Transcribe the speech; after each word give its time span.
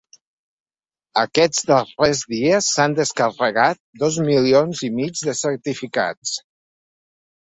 Aquests 1.23 1.67
darrers 1.71 2.23
dies 2.33 2.69
s’han 2.77 2.97
descarregat 3.01 3.81
dos 4.05 4.19
milions 4.31 4.85
i 4.89 4.93
mig 4.99 5.23
de 5.29 5.37
certificats. 5.45 6.35